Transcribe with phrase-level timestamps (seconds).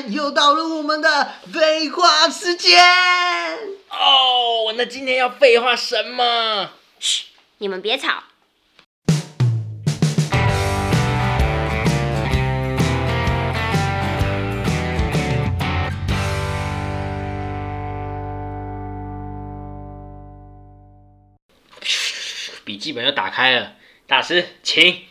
[0.00, 2.78] 又到了我们的废话时间。
[3.90, 6.70] 哦，那今天要废话什么？
[6.98, 7.24] 嘘，
[7.58, 8.22] 你们别吵。
[22.64, 23.72] 笔记本又打开了，
[24.06, 25.07] 大师，请。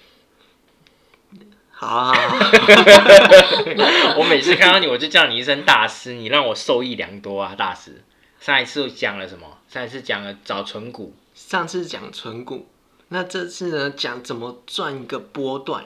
[1.80, 2.12] 好
[4.18, 8.02] 我每次看到你，我就叫你一声大师，你让我受益良多啊，大师。
[8.40, 9.60] 上一次讲了什么？
[9.70, 12.68] 上一次讲了找存股，上次讲存股，
[13.10, 15.86] 那这次呢讲怎么赚一个波段，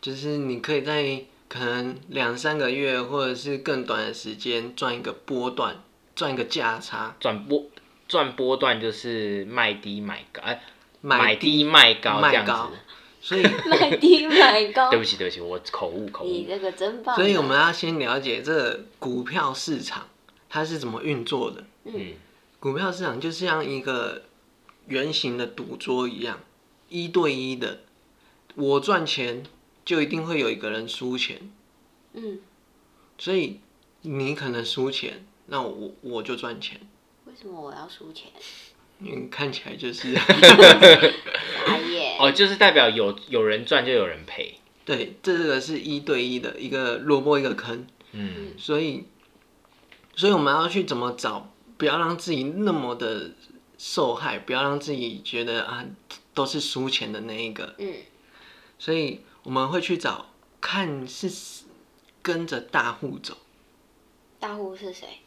[0.00, 5.76] 就是你可以在可能两三个月或者是更短的时间赚一个波段，
[6.16, 7.66] 赚一个价差，赚波
[8.08, 10.60] 赚波段就是卖低买高，哎，
[11.00, 12.72] 买买低卖高这样卖高子。
[13.24, 16.28] 所以 买低买高对，不起，对不起，我口误口误。
[16.28, 17.16] 你这个真棒啊。
[17.16, 20.06] 所以我们要先了解这个股票市场
[20.50, 21.64] 它是怎么运作的。
[21.84, 22.12] 嗯，
[22.60, 24.24] 股票市场就像一个
[24.88, 26.38] 圆形的赌桌一样，
[26.90, 27.80] 一对一的，
[28.56, 29.42] 我赚钱
[29.86, 31.50] 就一定会有一个人输钱，
[32.12, 32.40] 嗯，
[33.16, 33.60] 所以
[34.02, 36.78] 你可能输钱，那我我就赚钱，
[37.24, 38.30] 为什么我要输钱？
[39.00, 40.12] 因为看起来就是。
[42.18, 44.54] 哦，就是代表有有人赚就有人赔。
[44.84, 49.06] 对，这个是一对一的一个萝卜一个坑，嗯，所以
[50.14, 53.30] 所以我们要去怎么找，不要让自己那么的
[53.78, 55.84] 受害，不要让自己觉得啊
[56.34, 57.94] 都是输钱的那一个，嗯
[58.78, 60.26] 所以我们会去找
[60.60, 61.64] 看是
[62.20, 63.38] 跟着大户走，
[64.38, 65.20] 大户是谁？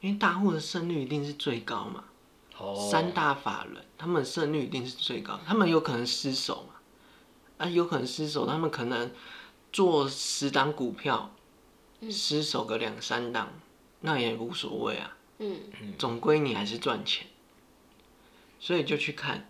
[0.00, 2.04] 因为大户的胜率一定是最高嘛。
[2.62, 6.74] 哦，三大法人他们胜率一定是最高，他们有可能失手嘛，
[7.58, 9.10] 啊，有可能失手，他们可能
[9.72, 11.34] 做十档股票，
[12.08, 13.48] 失手个两三档，
[14.00, 15.60] 那也无所谓啊，嗯。
[15.98, 17.26] 总归你还是赚钱，
[18.60, 19.48] 所以就去看，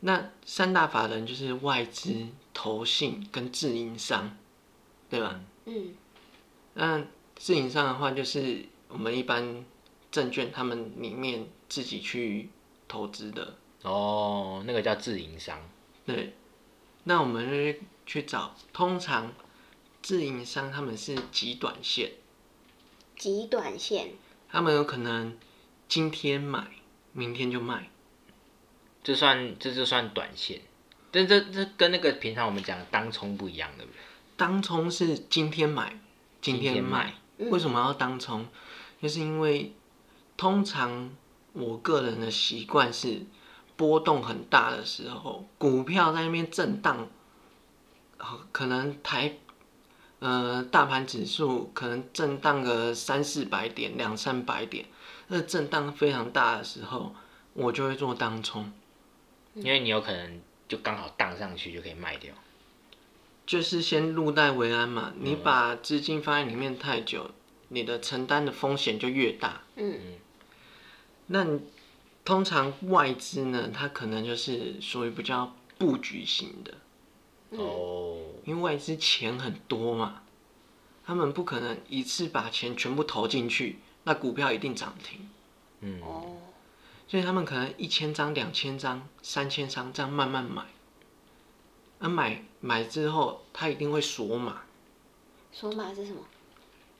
[0.00, 4.36] 那三大法人就是外资、投信跟自营商，
[5.08, 5.40] 对吧？
[5.64, 5.94] 嗯。
[6.74, 7.02] 那
[7.34, 9.64] 自营商的话，就是我们一般
[10.16, 12.48] 证券他们里面自己去
[12.88, 15.60] 投资的，哦，那个叫自营商。
[16.06, 16.32] 对。
[17.04, 19.30] 那我们就去去找，通常
[20.00, 22.12] 自营商他们是极短线，
[23.14, 24.14] 极短线。
[24.48, 25.36] 他们有可能
[25.86, 26.66] 今天买，
[27.12, 27.90] 明天就卖。
[29.04, 30.62] 这算这就算短线，
[31.10, 33.98] 但这这跟那个平常我们讲的当冲不一样，对不对？
[34.38, 36.00] 当冲是今天买，
[36.40, 37.50] 今天今天卖卖。
[37.50, 38.48] 为什么要当冲？
[39.00, 39.72] 就是因为
[40.36, 41.10] 通常
[41.52, 43.22] 我个人的习惯是
[43.76, 47.08] 波动很大的时候，股票在那边震荡，
[48.18, 49.36] 呃可能台
[50.18, 54.86] 呃大盘指数可能震荡个三四百点、两三百点，
[55.28, 57.14] 那震荡非常大的时候，
[57.54, 58.72] 我就会做当冲。
[59.54, 62.34] 因为你有可能就刚好荡上去就可以卖掉。
[63.46, 67.30] 就是先入袋为安嘛，你把资金放在里面太久，
[67.68, 69.62] 你的承担的风险就越大。
[69.76, 70.00] 嗯
[71.26, 71.58] 那
[72.24, 76.74] 通常外资呢，它可能就是属于比较布局型的，
[77.50, 80.22] 哦，因为外资钱很多嘛，
[81.04, 85.28] 他们不可能一次把钱全部投进去，那股票一定涨停，
[85.80, 86.36] 嗯，哦，
[87.06, 90.64] 所以他们可能一千张、两千张、三千张这样慢慢买，
[91.98, 94.62] 那买买之后，他一定会锁码，
[95.52, 96.20] 锁码是什么？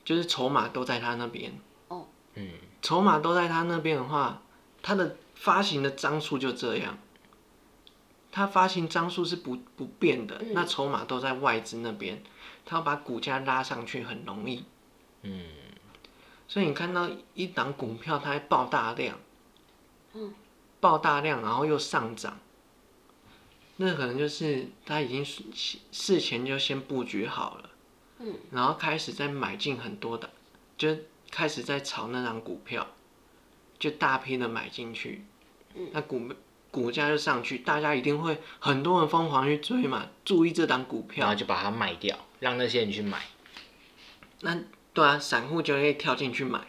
[0.05, 1.53] 就是筹码都在他那边。
[1.89, 2.51] 哦，嗯，
[2.87, 4.41] 筹码都在他那边的话，
[4.81, 6.97] 他的发行的张数就这样，
[8.31, 10.53] 他发行张数是不不变的，嗯。
[10.55, 12.23] 那筹码都在外资那边，
[12.65, 14.65] 他要把股价拉上去很容易。
[15.23, 15.47] 嗯，
[16.47, 19.19] 所以你看到一档股票它还爆大量，
[20.13, 20.33] 嗯，
[20.79, 22.39] 爆大量然后又上涨，
[23.79, 25.43] 那可能就是他已经事
[25.91, 27.71] 事前就先布局好了，
[28.21, 30.31] 嗯，然后开始再买进很多的，
[30.79, 30.97] 就
[31.31, 32.87] 开始在炒那张股票，
[33.79, 35.25] 就大批的买进去，
[35.75, 36.21] 嗯那股
[36.71, 43.27] 股价就上去，大家一定会很多人疯狂去追嘛，注意这档股票然后，就把它卖掉，让那些人去买。
[44.41, 44.59] 那
[44.93, 46.67] 对啊，散户就会跳进去买，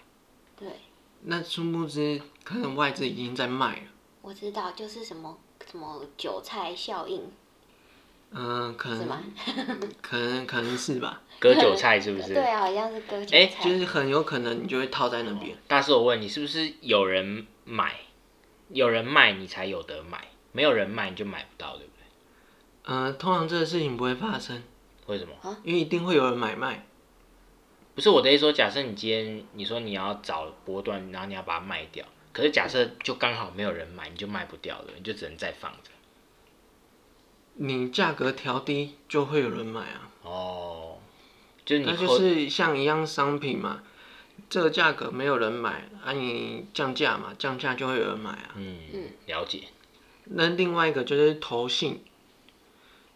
[0.58, 0.68] 对，
[1.24, 3.82] 那殊不知可能外资已经在卖了。
[4.22, 5.38] 我知道，就是什么
[5.70, 7.32] 什么韭菜效应，
[8.32, 9.24] 嗯，可能是吗？
[10.02, 12.34] 可能可能是吧， 割韭菜是不是？
[12.36, 13.64] 对啊，好像是割韭哎菜。
[13.64, 15.58] 就是很有可能你就会套在那边。
[15.68, 17.96] 大师，我问你，是不是有人买，
[18.70, 22.04] 有人卖你才有得买，没有人卖你就买不到，对不对？
[22.84, 24.62] 嗯、通常这个事情不会发生，
[25.08, 25.58] 为什么？
[25.64, 26.86] 因为一定会有人买卖。
[27.96, 35.90] 不是我的意思说，假设你今天你说你要找波段，然后你要把它卖掉，可是假设就刚好没有人买，你就卖不掉了，你就只能再放着。
[37.60, 40.98] 你价格调低就会有人买啊，哦，
[41.66, 43.84] 就是你那就是像一样商品嘛，
[44.50, 48.52] 这个价格没有人买，啊你降价嘛，降价就会有人买啊。
[48.56, 49.64] 嗯嗯了解，
[50.26, 52.04] 那另外一个就是投信，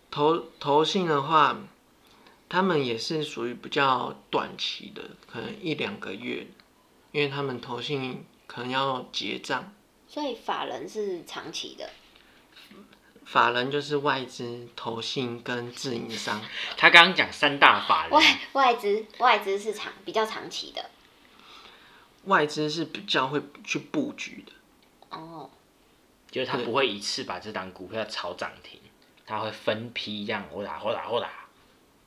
[0.10, 1.60] 投投信的话，
[2.50, 6.48] 他们也是属于比较短期的，可能一两个月，
[7.12, 9.72] 因为他们投信可能要结账，
[10.08, 11.90] 所以法人是长期的，
[13.32, 16.42] 法人就是外资、投信跟自营商。
[16.76, 20.90] 他刚刚讲三大法人，外外资外资是长比较长期的。
[22.26, 24.52] 外资是比较会去布局的，
[25.18, 25.50] 哦，
[26.30, 28.78] 就是他不会一次把这档股票炒涨停，
[29.26, 31.30] 他会分批这样我打我打我打，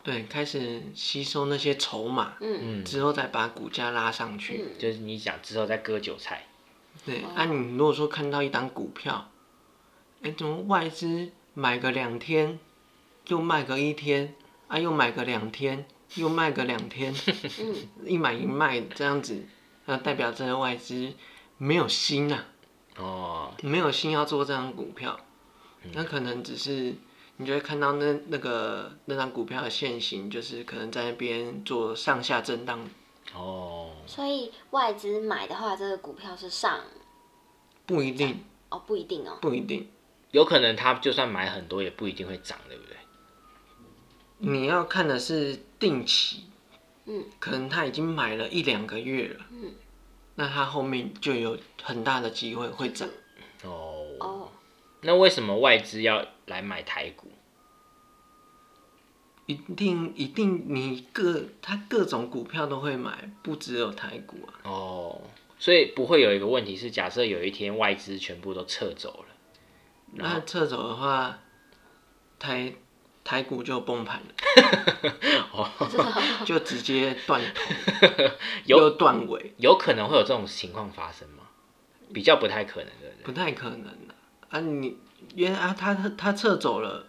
[0.02, 2.82] 对，开始吸收那些筹码，嗯。
[2.82, 4.62] 嗯，之后再把股价拉上去。
[4.62, 6.46] 嗯，就是你想之后再割韭菜，
[7.06, 9.30] 对，啊，你如果说看到一档股票，
[10.24, 12.58] 哎，怎么外资买个两天，
[13.28, 14.34] 又卖个一天，
[14.68, 15.84] 啊，又买个两天，
[16.14, 17.14] 又卖个两天，
[17.60, 17.76] 嗯
[18.06, 19.44] 一买一卖这样子，
[19.84, 21.12] 那代表这个外资
[21.58, 22.46] 没有心啊，
[22.96, 25.20] 哦，没有心要做这张股票，
[25.92, 26.94] 那可能只是
[27.36, 32.80] 你就会看到那那个那张股票的现形，就是可能在那边做上下震荡，
[33.34, 36.80] 哦，所以外资买的话，这个股票是上
[37.84, 39.36] 不一定，哦，不一定哦。
[39.42, 39.86] 不一定。
[40.34, 42.96] 有可能他就算买很多，也不一定会涨，对不对？
[44.38, 46.46] 你要看的是定期，
[47.06, 49.72] 嗯，可能他已经买了一两个月了，嗯，
[50.34, 53.08] 那他后面就有很大的机会会涨。
[53.62, 54.48] 哦，哦，
[55.02, 57.30] 那为什么外资要来买台股？
[59.46, 64.58] 一定一定，你各他各种股票都会买，不只有台股啊。
[64.64, 65.22] 哦，
[65.60, 69.23] 所以不会有一个问题是，假设有一天外资全部都撤走了，
[70.16, 71.38] 那撤走的话，
[72.38, 72.74] 台
[73.22, 75.70] 台股就崩盘了，
[76.44, 77.62] 就直接断头，
[78.66, 81.44] 有又断尾，有可能会有这种情况发生吗？
[82.12, 83.24] 比较不太可能，对不对？
[83.24, 84.14] 不太可能的
[84.50, 84.60] 啊！
[84.60, 84.96] 你
[85.34, 87.06] 因为啊，他他他撤走了，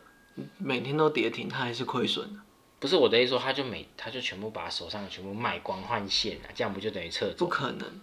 [0.58, 2.40] 每天都跌停，他还是亏损的。
[2.80, 7.52] 不是我的意思说，他就每他就全部把手上的全部卖光换现啊，这样不就等于撤走不走？
[7.52, 8.02] 可能。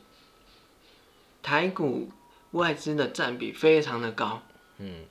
[1.42, 2.12] 台股
[2.52, 4.42] 外资的占比非常的高，
[4.78, 5.04] 嗯，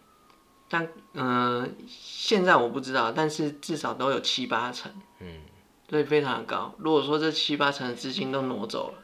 [0.69, 5.41] 但嗯、呃现在我不知道，但是至少都有七八成，嗯，
[5.89, 6.73] 所以非常的高。
[6.77, 9.03] 如果说这七八成的资金都挪走了，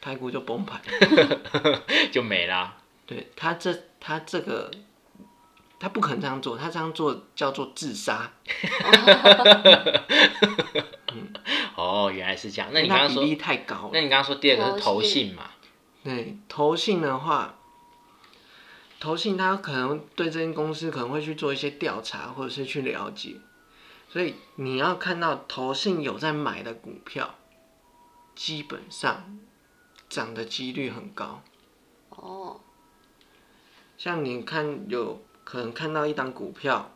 [0.00, 0.80] 台股就崩盘。
[2.12, 2.76] 就没啦。
[3.06, 4.70] 对他这他这个，
[5.78, 8.32] 他不可能这样做，他这样做叫做自杀。
[11.76, 12.70] 哦，原来是这样。
[12.72, 13.90] 那你刚刚说，比例太高了。
[13.92, 15.44] 那你刚刚说第二个是投信嘛？
[16.02, 17.55] 对，投信的话，
[18.98, 23.36] 投信他可能对这间公司可能会去做一些调查，或者是去了解，
[24.08, 27.34] 所以你要看到投信有在买的股票，
[28.34, 29.38] 基本上
[30.08, 31.42] 涨的几率很高。
[32.10, 32.60] 哦，
[33.98, 36.90] 像你看，有可能看到一档股票，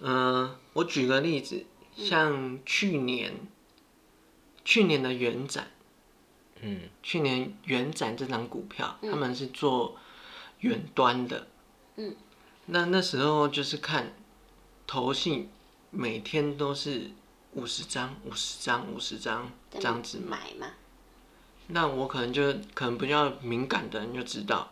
[0.00, 3.46] 嗯、我举个例子，像去年，
[4.64, 5.70] 去年的元展。
[6.62, 9.96] 嗯，去年元展这张股票，他们是做
[10.60, 11.46] 远端的，
[11.96, 12.16] 嗯，
[12.66, 14.12] 那那时候就是看
[14.86, 15.48] 投信
[15.90, 17.10] 每天都是
[17.52, 20.72] 五十张、五十张、五十张这样子买，买嘛，
[21.68, 24.70] 那我可能就可能比较敏感的人就知道，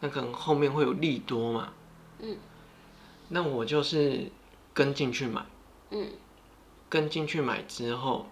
[0.00, 1.72] 那可能后面会有利多嘛，
[2.18, 2.36] 嗯，
[3.28, 4.30] 那我就是
[4.74, 5.44] 跟进去买，
[5.90, 6.12] 嗯，
[6.88, 8.26] 跟进去买之后，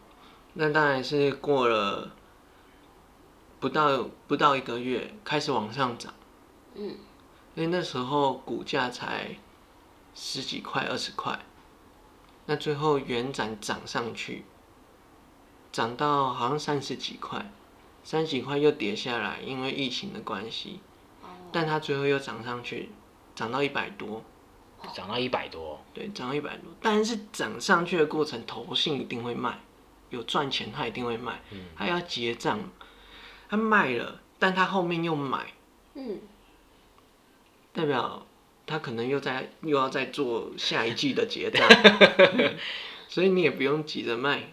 [0.55, 2.13] 那当然是过了
[3.61, 6.13] 不到不到一个月开始往上涨，
[6.75, 6.97] 嗯，
[7.55, 9.37] 因为那时候股价才
[10.15, 11.39] 十几块、二十块，
[12.47, 14.45] 那最后原展涨上去，
[15.71, 17.53] 涨到好像三十几块，
[18.03, 20.81] 三十几块又跌下来，因为疫情的关系，
[21.23, 22.89] 哦，但它最后又涨上去，
[23.35, 24.25] 涨到一百多，
[24.95, 29.61] 涨到一百多，对，涨到一百多，但是涨上去的过程，投信一定会卖，
[30.09, 31.67] 有赚钱他一定会卖，嗯。
[31.77, 32.59] 他要结账，
[33.51, 35.53] 他卖了，但他后面又买，
[35.95, 36.21] 嗯，
[37.73, 38.25] 代表
[38.65, 41.69] 他可能又在又要再做下一季的结账，
[43.09, 44.53] 所以你也不用急着卖，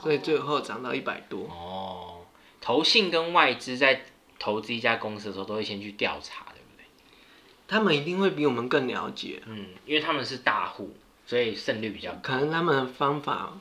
[0.00, 2.26] 所以最后涨到一百多，哦，
[2.60, 4.06] 投信跟外资在
[4.40, 6.84] 投资一家公司的时候，都会先去调查，对不对？
[7.68, 12.18] 他们一定会比我们更了解，嗯，因为他们是大户，所以胜率比较高。
[12.22, 13.56] 可能他们的方法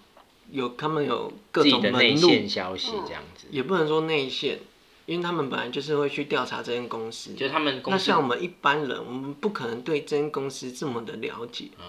[0.49, 4.59] 有他们有各自己的内种门路，线消息这样子，也不能说内线，
[5.05, 7.33] 因为他们本来就是会去调查这间公司。
[7.33, 11.85] 就是他们公那司像我们一般人，我们不可能对这间公司这么的了解，嗯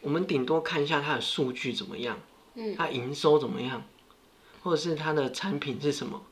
[0.00, 2.20] 我们顶多看一下它的数据怎么样，
[2.54, 3.84] 嗯它营收怎么样，
[4.62, 6.22] 或者是它的产品是什么。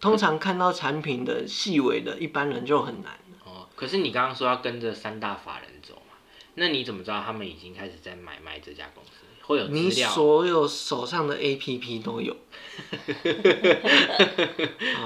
[0.00, 3.18] 通常看到产品的细微的，一般人就很难。
[3.44, 6.16] 哦，可是你刚刚说要跟着三大法人走嘛，
[6.54, 9.10] 那你怎么知道他们已经开始在买卖这家公司？
[9.52, 10.10] 会有你资料？
[10.10, 12.34] 所有手上的 APP 都有，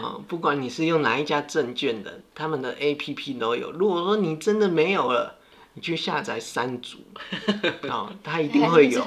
[0.03, 3.71] 啊，不管你是用哪一家证券的，他们的 APP 都有。
[3.73, 5.37] 如果说你真的没有了，
[5.75, 6.99] 你去下载三足，
[7.89, 9.05] 啊，它一定会有，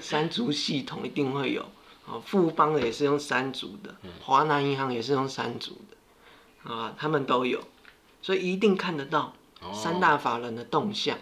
[0.00, 1.62] 三足系统一定会有。
[2.06, 7.60] 啊，富邦的也是用三足的，华南银行也是用三足的，啊，他们都有，
[8.20, 9.32] 所以一定看得到
[9.62, 11.16] 哦三大法人的动向。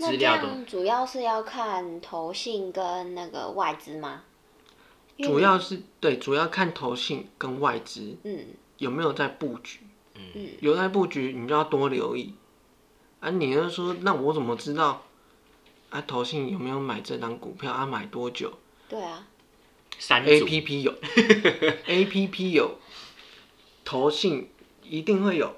[0.00, 4.22] 那这资料都样主要是要看投信跟那个外资吗？
[5.18, 8.46] 主要是对，主要看投信跟外资嗯
[8.78, 9.80] 有没有在布局。
[10.34, 12.34] 嗯有在布局，你就要多留意。
[13.20, 15.02] 啊，你要说那我怎么知道
[15.90, 16.00] 啊？
[16.06, 17.84] 投信有没有买这张股票啊？
[17.86, 18.52] 买多久
[18.88, 19.26] 对啊
[19.92, 20.94] ，？A 三 A P P 有
[21.86, 22.78] ，A P P 有，
[23.84, 24.50] 投信
[24.82, 25.54] 一定会有，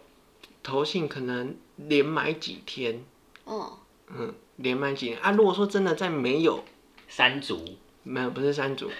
[0.62, 3.04] 投信可能连买几天，
[3.46, 3.78] 嗯
[4.16, 5.33] 嗯，连买几年啊？
[5.33, 6.62] 如果说真的在没有
[7.09, 7.64] 三组
[8.02, 8.90] 没有不是三组，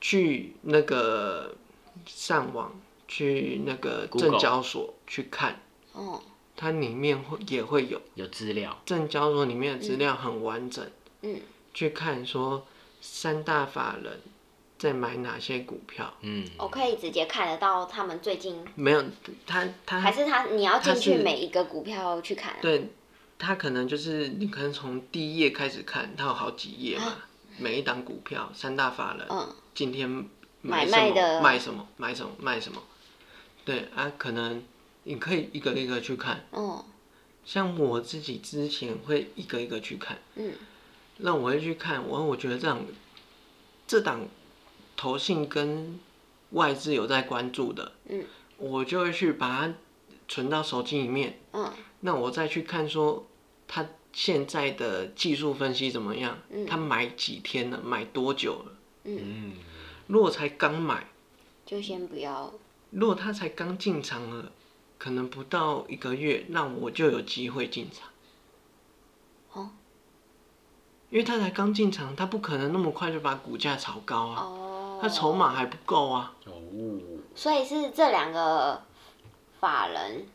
[0.00, 1.54] 去那个
[2.06, 2.72] 上网
[3.08, 5.60] 去那个 Google 证交所去看，
[5.92, 6.22] 哦
[6.56, 8.00] 它里面会也会有。
[8.14, 10.88] 有资料，证交所里面的资料很完整，
[11.22, 11.40] 嗯
[11.72, 12.64] 去看说
[13.00, 14.20] 三大法人
[14.78, 16.14] 在买哪些股票。
[16.20, 19.04] 嗯，我可以直接看得到他们最近，没有，
[19.44, 22.58] 他他还是他你要进它是去每一个股票去看啊？
[22.62, 22.88] 对，
[23.44, 27.16] 他可能就是你可能从第一页开始看，它有好几页嘛，
[27.58, 30.08] 每一档股票三大法人嗯今天
[30.62, 32.82] 买什么卖的卖什么买什么卖什么，
[33.66, 34.62] 对啊，可能
[35.02, 36.46] 你可以一个一个去看。
[36.50, 36.84] 哦
[37.44, 40.16] 像我自己之前会一个一个去看。
[40.36, 40.52] 嗯
[41.18, 42.80] 那我会去看，我我觉得这样
[43.86, 44.26] 这档
[44.96, 46.00] 投信跟
[46.52, 48.24] 外资有在关注的，嗯，
[48.56, 49.74] 我就会去把它
[50.26, 51.38] 存到手机里面。
[51.52, 51.70] 嗯
[52.00, 53.26] 那我再去看说
[53.66, 58.72] 它现在的技术分析怎么样，嗯它买几天了，买多久了？
[59.04, 59.52] 嗯，嗯，
[60.06, 61.06] 如果才刚买，
[61.66, 62.52] 就先不要
[62.90, 64.52] 如果他才刚进场了，
[64.98, 68.08] 可能不到一个月，那我就有机会进场。
[69.52, 69.70] 哦
[71.10, 74.42] 因为他才刚进场，他不可能那么快就把股价炒高啊。
[74.42, 76.34] 哦，它筹码还不够啊。
[76.46, 76.52] 哦，
[77.36, 78.82] 所以是这两个
[79.60, 80.26] 法人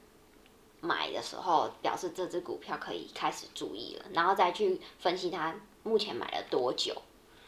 [0.82, 6.96] 买的时候，表示这只股票可以开始注意了，然后再去分析它目前买了多久。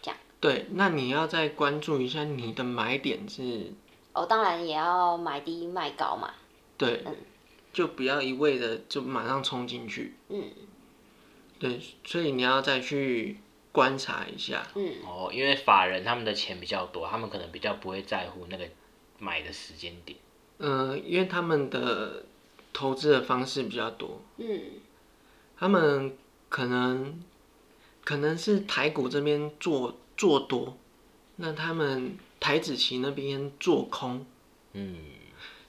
[0.01, 3.71] 这样对，那你要再关注一下你的买点是，
[4.13, 6.33] 哦，当然也要买低卖高嘛。
[6.77, 7.15] 对嗯，
[7.71, 10.15] 就不要一味的就马上冲进去。
[10.29, 10.43] 嗯
[11.59, 13.37] 对，所以你要再去
[13.71, 14.67] 观察一下。
[14.73, 18.67] 嗯哦，因为法人他们的钱比较多，他们可能比较不会在乎那个
[19.19, 20.17] 买的时间点。
[20.57, 22.25] 嗯、因为他们的
[22.73, 24.61] 投资的方式比较多，嗯
[25.57, 26.17] 他们
[26.49, 27.21] 可能
[28.03, 30.77] 可能是台股这边做做多，
[31.35, 34.25] 那他们台子期那边做空，
[34.73, 34.97] 嗯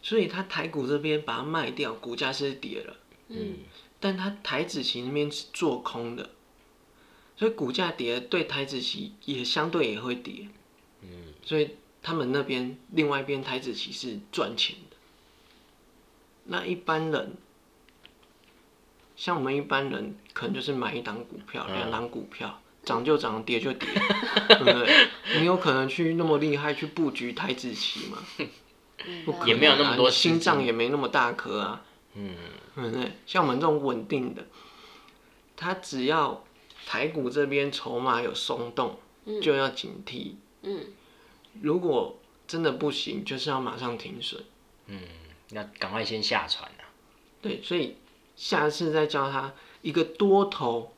[0.01, 2.97] 所以他台股这边把它卖掉，股价是跌了。
[3.29, 3.59] 嗯
[4.01, 6.31] 但他台子期那边是做空的，
[7.37, 10.49] 所以股价跌，对台子期也相对也会跌，
[11.03, 11.09] 嗯，
[11.45, 11.71] 所以
[12.03, 14.77] 他们那边另外一边台子期是赚钱。
[16.45, 17.35] 那一般人，
[19.17, 23.89] 像我们一般人，可能就是买一档股票、嗯两档股票，涨就涨，跌就跌，
[24.49, 25.09] 对不对？
[25.39, 28.19] 你有可能去那么厉害去布局台子期吗？
[29.07, 31.85] 嗯， 不可能啊也没有那么多心脏也没那么大颗啊。
[32.15, 32.35] 嗯
[32.75, 33.13] 对不对？
[33.27, 34.45] 像我们这种稳定的，
[35.57, 36.45] 他只要
[36.87, 38.99] 台股这边筹码有松动，
[39.41, 40.35] 就要警惕。
[40.63, 40.87] 嗯
[41.61, 44.43] 如果真的不行，就是要马上停损。
[44.87, 45.01] 嗯，
[45.53, 46.85] 要赶快先下船啊。
[47.41, 47.97] 对，所以
[48.37, 50.93] 下次再教他一个多头，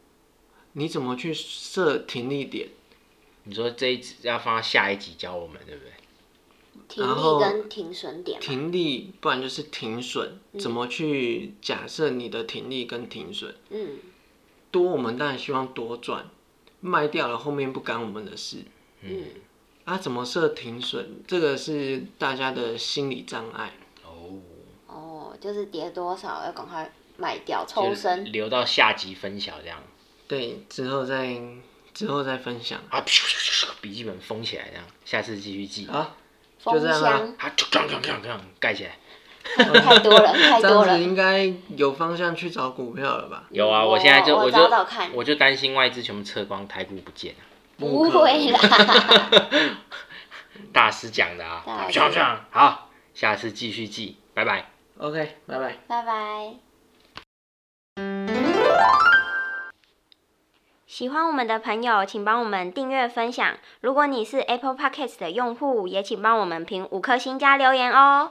[0.73, 2.69] 你怎么去设停利点？
[3.45, 5.93] 你说这一集要放到下一集教我们，对不对？
[6.89, 8.41] 停然后利跟停损点。
[8.41, 10.39] 停利，不然就是停损。
[10.59, 13.55] 怎么去假设你的停利跟停损？
[13.71, 13.99] 嗯
[14.71, 16.29] 多我们当然希望多赚，
[16.81, 18.59] 卖掉了后面不干我们的事。
[19.03, 19.27] 嗯
[19.85, 21.23] 啊，怎么设停损？
[21.27, 23.73] 这个是大家的心理障碍。
[25.41, 28.25] 就是跌多少要赶快卖掉抽就身。
[28.33, 29.79] 留到下集分享这样。
[30.27, 31.39] 对，之后再
[31.93, 32.81] 之后再分享。
[32.91, 33.03] 啊，
[33.81, 35.87] 笔记本封起来，这样下次继续记。
[35.87, 36.15] 好，
[36.59, 38.99] 封就这样啊啊，就锵锵锵锵盖起来。
[39.45, 41.05] 太多了， 太多了这样子。
[41.05, 43.45] 应该有方向去找股票了吧？
[43.51, 44.59] 有啊，我现在就我就
[45.13, 47.41] 我就担心外资全部撤光，台股不见了。
[47.77, 48.59] 不会啦，
[50.73, 51.63] 大师讲的啊，
[52.51, 54.74] 好，下次继续记，拜拜。
[54.99, 55.77] OK，拜拜。
[55.87, 56.55] 拜拜。
[60.87, 63.57] 喜欢我们的朋友，请帮我们订阅分享。
[63.81, 68.31] 如果你是 Apple Podcast 的用户，也请帮我们评五颗星加留言哦。